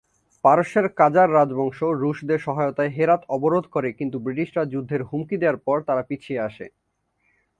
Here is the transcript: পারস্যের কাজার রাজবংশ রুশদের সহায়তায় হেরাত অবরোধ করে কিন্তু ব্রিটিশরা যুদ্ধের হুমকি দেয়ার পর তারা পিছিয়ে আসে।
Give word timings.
পারস্যের 0.43 0.87
কাজার 0.99 1.29
রাজবংশ 1.33 1.79
রুশদের 2.01 2.39
সহায়তায় 2.39 2.93
হেরাত 2.97 3.21
অবরোধ 3.29 3.65
করে 3.67 3.89
কিন্তু 3.99 4.17
ব্রিটিশরা 4.19 4.63
যুদ্ধের 4.65 5.01
হুমকি 5.09 5.35
দেয়ার 5.39 5.57
পর 5.65 5.77
তারা 5.87 6.03
পিছিয়ে 6.09 6.43
আসে। 6.47 6.65